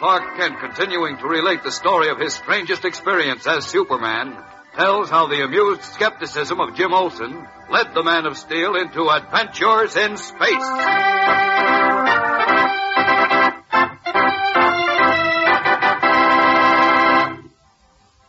[0.00, 4.34] Clark Kent, continuing to relate the story of his strangest experience as Superman,
[4.74, 9.96] tells how the amused skepticism of Jim Olsen led the Man of Steel into adventures
[9.96, 10.70] in space.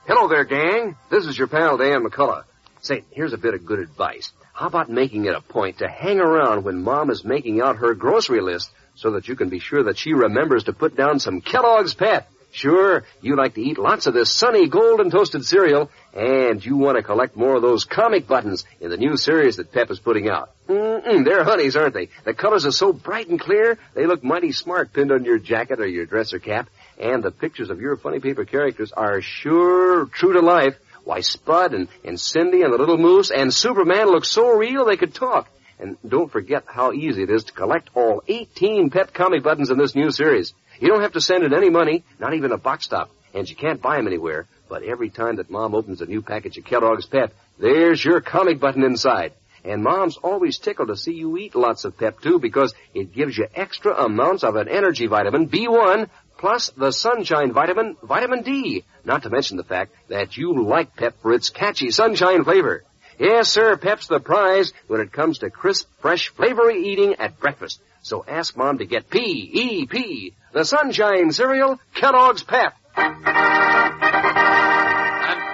[0.07, 0.97] Hello there, gang.
[1.09, 2.43] This is your pal, Dan McCullough.
[2.81, 4.33] Say, here's a bit of good advice.
[4.51, 7.93] How about making it a point to hang around when Mom is making out her
[7.93, 11.41] grocery list so that you can be sure that she remembers to put down some
[11.41, 12.29] Kellogg's Pep?
[12.53, 16.97] Sure, you like to eat lots of this sunny golden toasted cereal, and you want
[16.97, 20.29] to collect more of those comic buttons in the new series that Pep is putting
[20.29, 20.51] out.
[20.67, 22.09] Mm-mm, they're honeys, aren't they?
[22.25, 25.79] The colors are so bright and clear, they look mighty smart pinned on your jacket
[25.79, 26.69] or your dresser cap,
[26.99, 30.75] and the pictures of your funny paper characters are sure true to life.
[31.05, 34.97] Why, Spud and, and Cindy and the Little Moose and Superman look so real they
[34.97, 35.49] could talk.
[35.81, 39.79] And don't forget how easy it is to collect all 18 Pep comic buttons in
[39.79, 40.53] this new series.
[40.79, 43.55] You don't have to send in any money, not even a box stop, and you
[43.55, 44.45] can't buy them anywhere.
[44.69, 48.59] But every time that Mom opens a new package of Kellogg's Pep, there's your comic
[48.59, 49.33] button inside.
[49.63, 53.35] And Mom's always tickled to see you eat lots of Pep, too, because it gives
[53.35, 58.83] you extra amounts of an energy vitamin, B1, plus the sunshine vitamin, vitamin D.
[59.03, 62.83] Not to mention the fact that you like Pep for its catchy sunshine flavor.
[63.19, 67.79] Yes, sir, Pep's the prize when it comes to crisp, fresh, flavory eating at breakfast.
[68.01, 72.73] So ask Mom to get P-E-P, the sunshine cereal, Kellogg's Pep.
[72.95, 73.23] And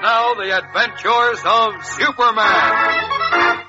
[0.01, 3.63] now the adventures of Superman.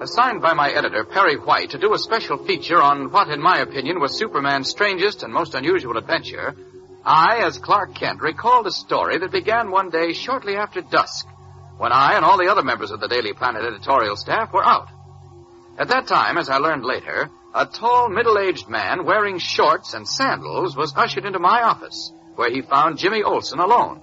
[0.00, 3.58] Assigned by my editor, Perry White, to do a special feature on what, in my
[3.58, 6.56] opinion, was Superman's strangest and most unusual adventure,
[7.04, 11.28] I, as Clark Kent, recalled a story that began one day shortly after dusk,
[11.78, 14.88] when I and all the other members of the Daily Planet editorial staff were out.
[15.78, 20.76] At that time, as I learned later, a tall, middle-aged man wearing shorts and sandals
[20.76, 24.00] was ushered into my office, where he found Jimmy Olsen alone.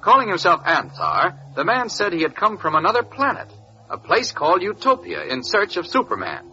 [0.00, 3.48] Calling himself Anthar, the man said he had come from another planet,
[3.90, 6.52] a place called Utopia, in search of Superman.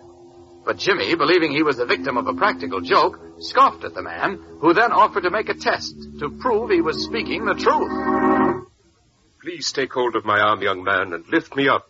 [0.65, 4.39] But Jimmy, believing he was the victim of a practical joke, scoffed at the man,
[4.59, 8.24] who then offered to make a test to prove he was speaking the truth.
[9.45, 11.87] Please take hold of my arm, young man, and lift me up.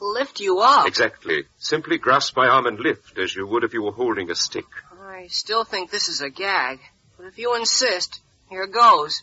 [0.00, 0.88] Lift you up.
[0.88, 1.44] Exactly.
[1.56, 4.64] Simply grasp my arm and lift, as you would if you were holding a stick.
[5.00, 6.80] I still think this is a gag,
[7.16, 8.20] but if you insist,
[8.50, 9.22] here goes.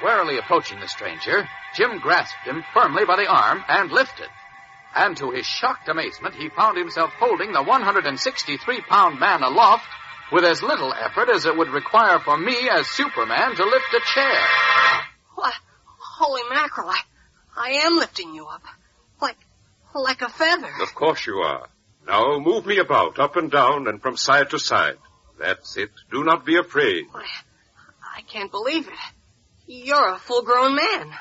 [0.00, 4.28] Warily approaching the stranger, Jim grasped him firmly by the arm and lifted.
[4.94, 9.88] And to his shocked amazement, he found himself holding the 163 pound man aloft
[10.32, 14.00] with as little effort as it would require for me as Superman to lift a
[14.14, 14.40] chair.
[15.34, 15.54] What?
[16.18, 17.00] Holy mackerel, I,
[17.56, 18.62] I am lifting you up.
[19.20, 19.36] Like,
[19.94, 20.70] like a feather.
[20.82, 21.68] Of course you are.
[22.06, 24.96] Now move me about, up and down, and from side to side.
[25.38, 25.90] That's it.
[26.10, 27.06] Do not be afraid.
[27.14, 28.94] I can't believe it.
[29.66, 31.12] You're a full grown man.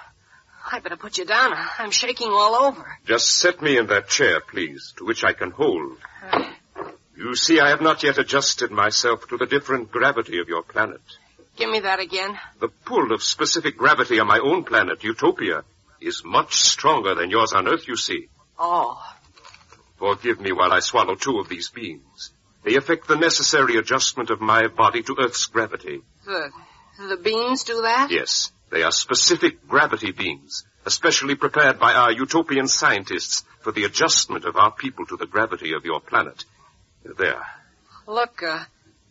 [0.72, 1.54] I better put you down.
[1.78, 2.98] I'm shaking all over.
[3.06, 5.98] Just set me in that chair, please, to which I can hold.
[7.18, 11.02] You see, I have not yet adjusted myself to the different gravity of your planet.
[11.56, 12.38] Give me that again.
[12.60, 15.64] The pull of specific gravity on my own planet, Utopia,
[16.00, 18.30] is much stronger than yours on Earth, you see.
[18.60, 19.02] Oh,
[19.98, 22.32] Forgive me while I swallow two of these beans.
[22.64, 26.02] They affect the necessary adjustment of my body to Earth's gravity.
[26.24, 26.52] the,
[27.00, 28.12] the beans do that?
[28.12, 34.46] Yes, they are specific gravity beams, especially prepared by our utopian scientists for the adjustment
[34.46, 36.46] of our people to the gravity of your planet.
[37.18, 37.46] There.
[38.06, 38.64] Look, uh,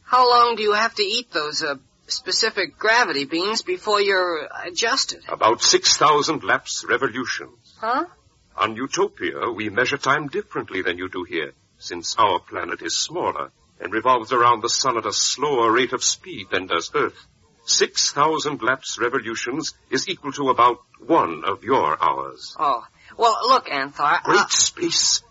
[0.03, 1.77] how long do you have to eat those, uh,
[2.07, 5.23] specific gravity beans before you're adjusted?
[5.29, 7.75] About 6,000 lapse revolutions.
[7.81, 8.07] Huh?
[8.57, 13.51] On Utopia, we measure time differently than you do here, since our planet is smaller
[13.81, 17.27] and revolves around the sun at a slower rate of speed than does Earth.
[17.67, 22.57] 6,000 lapse revolutions is equal to about one of your hours.
[22.59, 22.85] Oh.
[23.19, 24.23] Well, look, Anthar.
[24.23, 25.23] Great uh, space!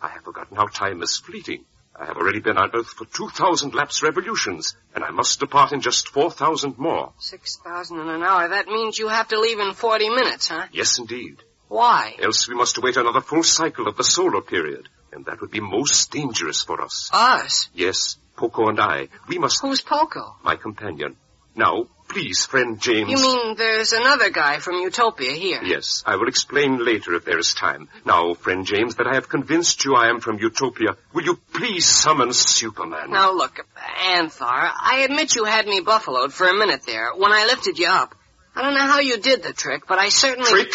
[0.00, 1.64] I have forgotten how time is fleeting.
[1.94, 5.80] I have already been on Earth for 2,000 lapse revolutions, and I must depart in
[5.80, 7.12] just 4,000 more.
[7.18, 8.48] 6,000 in an hour.
[8.48, 10.66] That means you have to leave in 40 minutes, huh?
[10.72, 11.42] Yes, indeed.
[11.68, 12.14] Why?
[12.20, 15.60] Else we must wait another full cycle of the solar period, and that would be
[15.60, 17.10] most dangerous for us.
[17.12, 17.68] Us?
[17.74, 19.08] Yes, Poco and I.
[19.28, 19.60] We must...
[19.60, 20.36] Who's Poco?
[20.42, 21.16] My companion.
[21.54, 23.10] Now, please, friend James...
[23.10, 25.62] You mean there's another guy from Utopia here?
[25.62, 27.88] Yes, I will explain later if there is time.
[28.04, 31.86] Now, friend James, that I have convinced you I am from Utopia, will you please
[31.86, 33.10] summon Superman?
[33.10, 37.46] Now look, Anthar, I admit you had me buffaloed for a minute there when I
[37.46, 38.14] lifted you up.
[38.54, 40.50] I don't know how you did the trick, but I certainly...
[40.50, 40.74] Trick?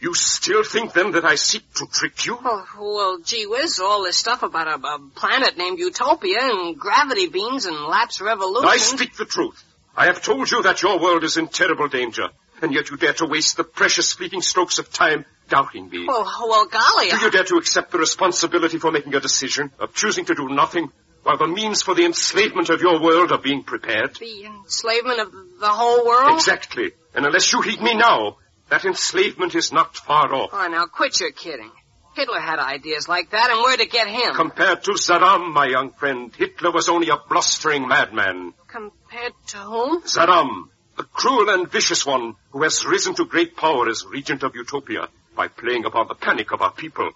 [0.00, 2.38] You still think then that I seek to trick you?
[2.40, 7.26] Oh, well, gee whiz, all this stuff about a, a planet named Utopia and gravity
[7.26, 8.68] beams and lapse revolution.
[8.68, 9.64] I speak the truth.
[9.96, 12.28] I have told you that your world is in terrible danger,
[12.62, 16.06] and yet you dare to waste the precious fleeting strokes of time doubting me.
[16.06, 17.10] Well, well, golly.
[17.10, 20.34] Do I- you dare to accept the responsibility for making a decision, of choosing to
[20.34, 20.92] do nothing,
[21.22, 24.16] while the means for the enslavement of your world are being prepared?
[24.16, 26.34] The enslavement of the whole world?
[26.34, 26.92] Exactly.
[27.14, 28.36] And unless you heed me now,
[28.68, 30.50] that enslavement is not far off.
[30.52, 31.72] Oh, now quit your kidding.
[32.18, 34.34] Hitler had ideas like that, and where to get him?
[34.34, 38.54] Compared to Zaram, my young friend, Hitler was only a blustering madman.
[38.66, 40.02] Compared to whom?
[40.02, 40.64] Zaram,
[40.96, 45.08] the cruel and vicious one who has risen to great power as regent of Utopia
[45.36, 47.08] by playing upon the panic of our people.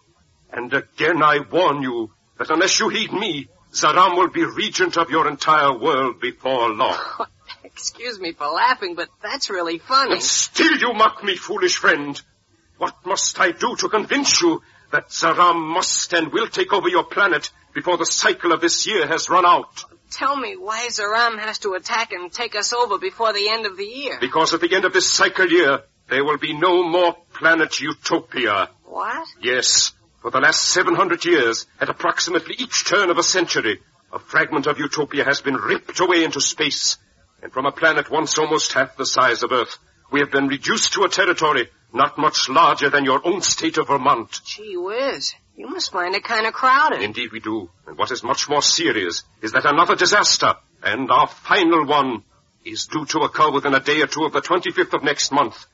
[0.52, 5.10] And again I warn you that unless you heed me, Zaram will be regent of
[5.10, 6.96] your entire world before long.
[7.64, 10.12] Excuse me for laughing, but that's really funny.
[10.12, 12.22] And still you mock me, foolish friend.
[12.78, 14.62] What must I do to convince you
[14.93, 19.06] that Zaram must and will take over your planet before the cycle of this year
[19.06, 19.85] has run out?
[20.11, 23.79] Tell me why Zaram has to attack and take us over before the end of
[23.79, 24.19] the year.
[24.21, 25.81] Because at the end of this cycle year,
[26.11, 28.69] there will be no more planet Utopia.
[28.85, 29.27] What?
[29.41, 33.81] Yes, for the last 700 years, at approximately each turn of a century,
[34.12, 36.99] a fragment of Utopia has been ripped away into space.
[37.43, 39.79] And from a planet once almost half the size of Earth,
[40.11, 43.89] we have been reduced to a territory not much larger than your own state of
[43.89, 44.41] Vermont.
[44.44, 45.35] Gee whiz.
[45.56, 47.03] You must find it kind of crowded.
[47.03, 47.71] Indeed we do.
[47.87, 52.23] And what is much more serious is that another disaster, and our final one,
[52.65, 55.67] is due to occur within a day or two of the 25th of next month.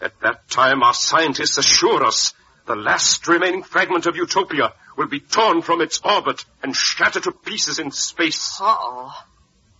[0.00, 2.32] At that time, our scientists assure us
[2.66, 7.32] the last remaining fragment of Utopia will be torn from its orbit and shattered to
[7.32, 8.58] pieces in space.
[8.60, 9.12] Uh-oh.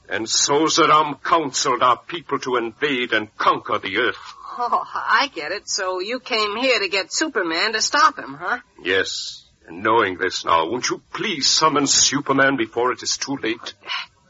[0.08, 4.34] And so Zaram counseled our people to invade and conquer the Earth.
[4.58, 5.68] Oh, I get it.
[5.68, 8.58] So you came here to get Superman to stop him, huh?
[8.82, 9.44] Yes.
[9.66, 13.74] And knowing this now, won't you please summon Superman before it is too late?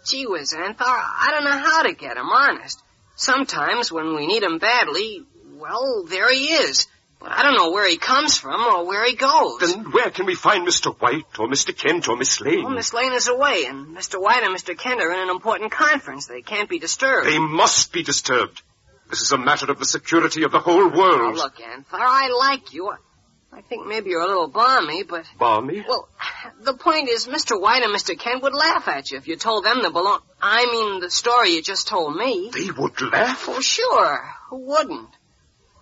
[0.06, 2.80] Gee whiz, Anthar, I don't know how to get him, honest.
[3.16, 5.24] Sometimes when we need him badly,
[5.58, 6.86] well, there he is.
[7.18, 9.58] But I don't know where he comes from or where he goes.
[9.60, 10.94] Then where can we find Mr.
[11.00, 11.76] White or Mr.
[11.76, 12.64] Kent or Miss Lane?
[12.64, 14.20] Well, Miss Lane is away, and Mr.
[14.20, 14.76] White and Mr.
[14.76, 16.26] Kent are in an important conference.
[16.26, 17.26] They can't be disturbed.
[17.26, 18.62] They must be disturbed.
[19.10, 21.36] This is a matter of the security of the whole Now, world.
[21.36, 22.88] look, Anthar, I like you.
[22.88, 22.98] I-
[23.70, 25.24] think maybe you're a little balmy, but...
[25.38, 25.82] Balmy?
[25.88, 26.08] Well,
[26.60, 27.58] the point is, Mr.
[27.58, 28.16] White and Mr.
[28.18, 30.18] Kent would laugh at you if you told them the balloon...
[30.42, 32.50] I mean, the story you just told me.
[32.52, 33.48] They would laugh?
[33.48, 34.22] Well, sure.
[34.50, 35.08] Who wouldn't?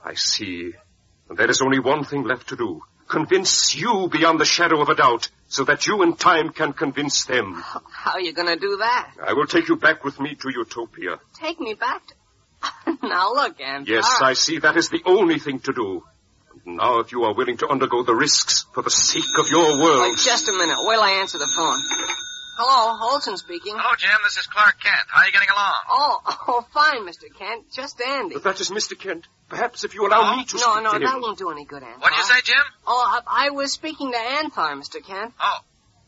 [0.05, 0.73] I see.
[1.29, 2.81] And there is only one thing left to do.
[3.09, 7.25] Convince you beyond the shadow of a doubt, so that you in time can convince
[7.25, 7.55] them.
[7.55, 9.11] How are you gonna do that?
[9.21, 11.19] I will take you back with me to Utopia.
[11.35, 12.15] Take me back to...
[13.09, 13.89] now look, Anthar.
[13.89, 16.03] Yes, I see that is the only thing to do.
[16.67, 19.81] And now if you are willing to undergo the risks for the sake of your
[19.83, 20.17] world.
[20.19, 20.77] just a minute.
[20.81, 21.79] Wait till I answer the phone.
[22.57, 23.75] Hello, Olsen speaking.
[23.77, 24.11] Hello, Jim.
[24.23, 24.95] This is Clark Kent.
[25.09, 25.75] How are you getting along?
[25.91, 27.27] Oh, oh, fine, Mr.
[27.37, 27.73] Kent.
[27.73, 28.39] Just Andy.
[28.39, 28.97] That is Mr.
[28.97, 29.27] Kent.
[29.49, 31.83] Perhaps if you allow me to No, speak no, to that won't do any good,
[31.83, 31.99] Anthar.
[32.01, 32.63] What'd you say, Jim?
[32.87, 35.05] Oh, I, I was speaking to Anthar, Mr.
[35.05, 35.35] Kent.
[35.41, 35.59] Oh.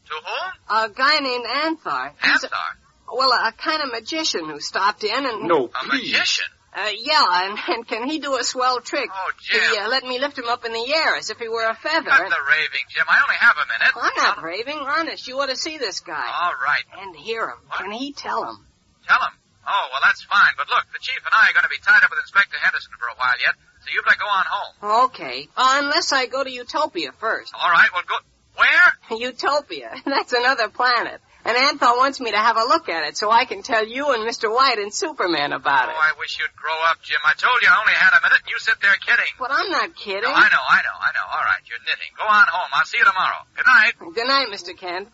[0.07, 0.79] To whom?
[0.85, 2.13] A guy named Anthar.
[2.23, 3.13] He's a, Anthar.
[3.13, 5.49] well, a, kind of magician who stopped in and...
[5.49, 6.13] No, A please.
[6.13, 6.45] magician.
[6.77, 9.09] Uh, yeah, and, and can he do a swell trick?
[9.11, 9.61] Oh, Jim.
[9.61, 11.75] He uh, let me lift him up in the air as if he were a
[11.75, 12.11] feather.
[12.11, 13.07] And- the raving, Jim.
[13.09, 13.93] I only have a minute.
[13.97, 15.27] I'm not raving, honest.
[15.27, 16.27] You ought to see this guy.
[16.43, 16.85] All right.
[17.01, 17.59] And hear him.
[17.79, 18.67] Can he tell him?
[19.09, 19.33] Tell him.
[19.67, 20.53] Oh, well, that's fine.
[20.57, 22.93] But look, the chief and I are going to be tied up with Inspector Henderson
[23.01, 25.11] for a while yet, so you better go on home.
[25.11, 25.49] Okay.
[25.57, 27.53] Uh, unless I go to Utopia first.
[27.55, 28.15] All right, well, go...
[28.55, 29.19] Where?
[29.19, 29.91] Utopia.
[30.05, 31.21] That's another planet.
[31.47, 34.13] And Anthar wants me to have a look at it so I can tell you
[34.13, 34.53] and Mr.
[34.53, 35.95] White and Superman about it.
[35.97, 36.03] Oh.
[36.03, 37.19] I wish you'd grow up, Jim.
[37.25, 39.31] I told you I only had a minute, and you sit there kidding.
[39.39, 40.23] But I'm not kidding.
[40.23, 41.27] No, I know, I know, I know.
[41.31, 42.11] All right, you're knitting.
[42.19, 42.71] Go on home.
[42.75, 43.47] I'll see you tomorrow.
[43.55, 43.95] Good night.
[44.15, 44.77] Good night, Mr.
[44.77, 45.09] Kent.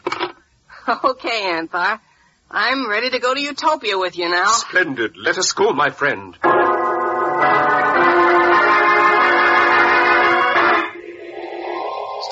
[1.04, 2.00] okay, Anthar.
[2.50, 4.52] I'm ready to go to Utopia with you now.
[4.52, 5.18] Splendid.
[5.18, 6.38] Let us go, my friend.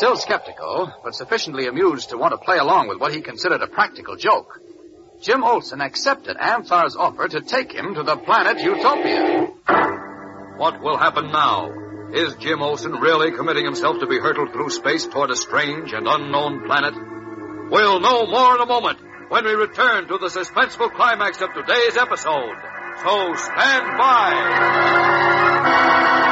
[0.00, 3.66] Still skeptical, but sufficiently amused to want to play along with what he considered a
[3.66, 4.58] practical joke,
[5.20, 9.48] Jim Olsen accepted Anthar's offer to take him to the planet Utopia.
[10.56, 11.70] What will happen now?
[12.14, 16.08] Is Jim Olsen really committing himself to be hurtled through space toward a strange and
[16.08, 16.94] unknown planet?
[17.70, 21.98] We'll know more in a moment when we return to the suspenseful climax of today's
[21.98, 22.56] episode.
[23.02, 26.29] So stand by.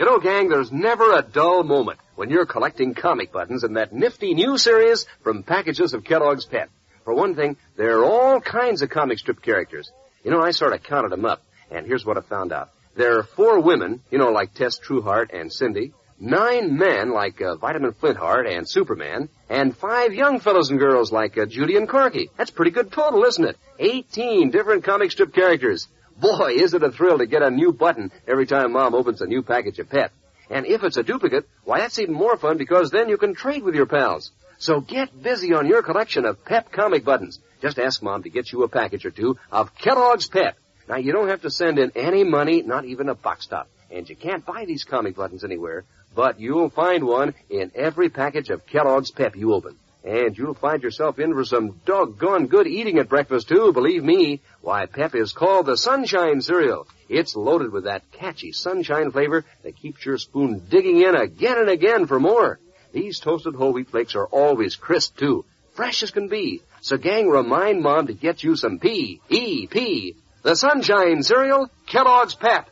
[0.00, 3.92] You know, gang, there's never a dull moment when you're collecting comic buttons in that
[3.92, 6.70] nifty new series from packages of Kellogg's Pep.
[7.04, 9.92] For one thing, there are all kinds of comic strip characters.
[10.24, 12.70] You know, I sort of counted them up, and here's what I found out.
[12.96, 17.56] There are four women, you know, like Tess Trueheart and Cindy, nine men like uh,
[17.56, 22.30] Vitamin Flintheart and Superman, and five young fellows and girls like uh, Judy and Corky.
[22.38, 23.58] That's pretty good total, isn't it?
[23.78, 25.88] Eighteen different comic strip characters.
[26.20, 29.26] Boy, is it a thrill to get a new button every time Mom opens a
[29.26, 30.12] new package of Pep.
[30.50, 33.62] And if it's a duplicate, why that's even more fun because then you can trade
[33.62, 34.30] with your pals.
[34.58, 37.38] So get busy on your collection of Pep comic buttons.
[37.62, 40.56] Just ask Mom to get you a package or two of Kellogg's Pep.
[40.88, 43.68] Now you don't have to send in any money, not even a box top.
[43.90, 45.84] And you can't buy these comic buttons anywhere,
[46.14, 49.76] but you'll find one in every package of Kellogg's Pep you open.
[50.02, 54.40] And you'll find yourself in for some doggone good eating at breakfast too, believe me.
[54.62, 56.86] Why, Pep is called the Sunshine Cereal.
[57.08, 61.70] It's loaded with that catchy sunshine flavor that keeps your spoon digging in again and
[61.70, 62.60] again for more.
[62.92, 66.60] These toasted whole wheat flakes are always crisp too, fresh as can be.
[66.82, 70.16] So gang, remind Mom to get you some P-E-P.
[70.42, 72.68] The Sunshine Cereal, Kellogg's Pep.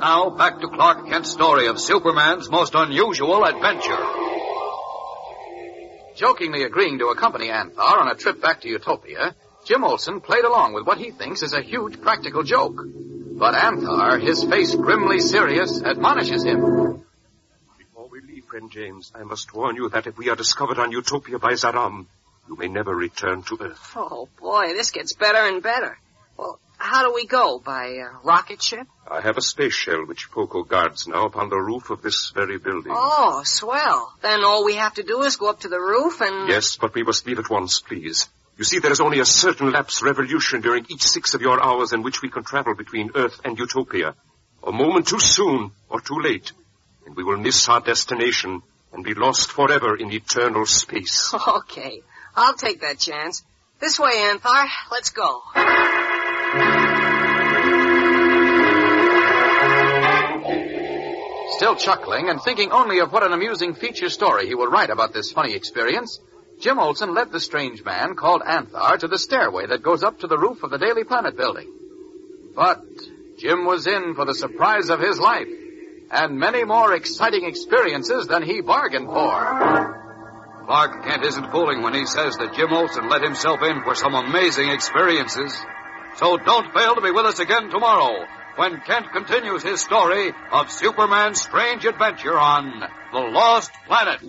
[0.00, 4.35] Now back to Clark Kent's story of Superman's most unusual adventure.
[6.16, 10.72] Jokingly agreeing to accompany Anthar on a trip back to Utopia, Jim Olsen played along
[10.72, 12.80] with what he thinks is a huge practical joke.
[12.86, 17.04] But Anthar, his face grimly serious, admonishes him.
[17.76, 20.90] Before we leave, friend James, I must warn you that if we are discovered on
[20.90, 22.06] Utopia by Zaram,
[22.48, 23.92] you may never return to Earth.
[23.94, 25.98] Oh, boy, this gets better and better.
[26.96, 27.58] How do we go?
[27.58, 28.86] By uh, rocket ship?
[29.06, 32.56] I have a space shell which Poco guards now upon the roof of this very
[32.56, 32.90] building.
[32.96, 34.14] Oh, swell.
[34.22, 36.48] Then all we have to do is go up to the roof and...
[36.48, 38.30] Yes, but we must leave at once, please.
[38.56, 41.92] You see, there is only a certain lapse revolution during each six of your hours
[41.92, 44.14] in which we can travel between Earth and Utopia.
[44.66, 46.50] A moment too soon or too late,
[47.04, 48.62] and we will miss our destination
[48.94, 51.34] and be lost forever in eternal space.
[51.46, 52.00] Okay,
[52.34, 53.44] I'll take that chance.
[53.80, 54.66] This way, Anthar.
[54.90, 55.42] Let's go.
[61.66, 65.12] Still chuckling and thinking only of what an amusing feature story he will write about
[65.12, 66.20] this funny experience,
[66.60, 70.28] Jim Olsen led the strange man called Anthar to the stairway that goes up to
[70.28, 71.68] the roof of the Daily Planet building.
[72.54, 72.84] But
[73.40, 75.48] Jim was in for the surprise of his life
[76.12, 80.62] and many more exciting experiences than he bargained for.
[80.66, 84.14] Clark Kent isn't fooling when he says that Jim Olsen let himself in for some
[84.14, 85.52] amazing experiences.
[86.14, 88.24] So don't fail to be with us again tomorrow
[88.56, 92.80] when Kent continues his story of Superman's strange adventure on
[93.12, 94.20] the Lost Planet.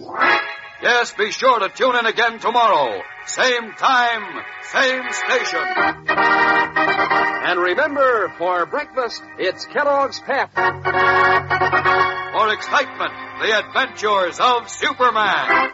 [0.82, 3.02] Yes, be sure to tune in again tomorrow.
[3.26, 5.60] Same time, same station.
[6.08, 10.54] And remember, for breakfast, it's Kellogg's Pep.
[10.54, 15.72] For excitement, the adventures of Superman.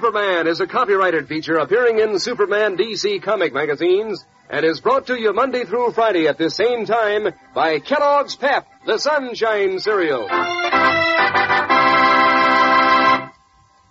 [0.00, 5.20] Superman is a copyrighted feature appearing in Superman DC comic magazines and is brought to
[5.20, 10.26] you Monday through Friday at this same time by Kellogg's Pep, the Sunshine Cereal.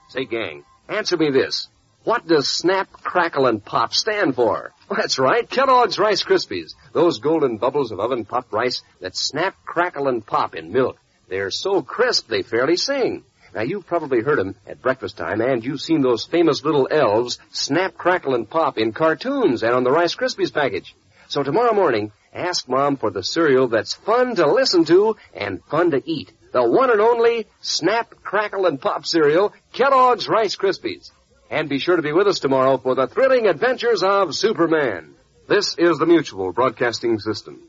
[0.07, 1.67] Say, gang, answer me this.
[2.05, 4.73] What does Snap, Crackle, and Pop stand for?
[4.89, 6.73] That's right, Kellogg's Rice Krispies.
[6.91, 10.97] Those golden bubbles of oven popped rice that snap, crackle, and pop in milk.
[11.27, 13.25] They're so crisp they fairly sing.
[13.53, 17.39] Now you've probably heard 'em at breakfast time, and you've seen those famous little elves
[17.51, 20.95] snap, crackle, and pop in cartoons and on the Rice Krispies package.
[21.27, 25.91] So tomorrow morning, ask Mom for the cereal that's fun to listen to and fun
[25.91, 26.31] to eat.
[26.51, 31.11] The one and only Snap, Crackle, and Pop cereal, Kellogg's Rice Krispies.
[31.51, 35.15] And be sure to be with us tomorrow for the thrilling adventures of Superman.
[35.47, 37.59] This is the Mutual Broadcasting System.